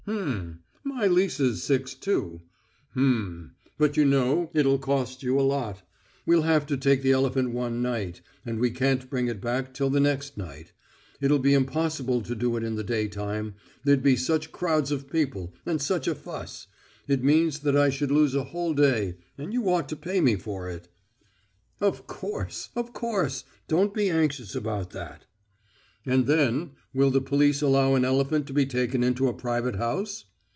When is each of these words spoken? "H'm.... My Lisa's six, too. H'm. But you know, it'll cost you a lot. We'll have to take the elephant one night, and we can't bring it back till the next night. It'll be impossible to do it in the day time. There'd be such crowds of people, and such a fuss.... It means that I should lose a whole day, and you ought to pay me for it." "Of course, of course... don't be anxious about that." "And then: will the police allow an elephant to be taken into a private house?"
"H'm.... 0.09 0.59
My 0.83 1.05
Lisa's 1.07 1.61
six, 1.63 1.93
too. 1.93 2.41
H'm. 2.93 3.55
But 3.77 3.95
you 3.97 4.03
know, 4.03 4.49
it'll 4.53 4.79
cost 4.79 5.21
you 5.23 5.39
a 5.39 5.43
lot. 5.47 5.83
We'll 6.25 6.41
have 6.41 6.65
to 6.67 6.75
take 6.77 7.01
the 7.03 7.11
elephant 7.13 7.51
one 7.51 7.81
night, 7.83 8.19
and 8.45 8.59
we 8.59 8.71
can't 8.71 9.07
bring 9.11 9.27
it 9.27 9.39
back 9.39 9.73
till 9.75 9.89
the 9.91 9.99
next 10.01 10.37
night. 10.37 10.73
It'll 11.21 11.37
be 11.39 11.53
impossible 11.53 12.21
to 12.23 12.33
do 12.35 12.57
it 12.57 12.63
in 12.63 12.75
the 12.75 12.83
day 12.83 13.07
time. 13.07 13.53
There'd 13.85 14.01
be 14.03 14.15
such 14.17 14.51
crowds 14.51 14.91
of 14.91 15.07
people, 15.09 15.53
and 15.67 15.79
such 15.81 16.07
a 16.07 16.15
fuss.... 16.15 16.65
It 17.07 17.23
means 17.23 17.59
that 17.59 17.77
I 17.77 17.89
should 17.91 18.09
lose 18.11 18.33
a 18.35 18.45
whole 18.45 18.73
day, 18.73 19.15
and 19.37 19.53
you 19.53 19.69
ought 19.69 19.87
to 19.89 19.95
pay 19.95 20.19
me 20.19 20.35
for 20.35 20.67
it." 20.67 20.87
"Of 21.79 22.05
course, 22.07 22.69
of 22.75 22.91
course... 22.91 23.43
don't 23.69 23.93
be 23.93 24.09
anxious 24.09 24.55
about 24.55 24.89
that." 24.91 25.25
"And 26.03 26.25
then: 26.25 26.71
will 26.95 27.11
the 27.11 27.21
police 27.21 27.61
allow 27.61 27.93
an 27.93 28.03
elephant 28.03 28.47
to 28.47 28.53
be 28.53 28.65
taken 28.65 29.03
into 29.03 29.27
a 29.27 29.33
private 29.33 29.75
house?" 29.75 30.25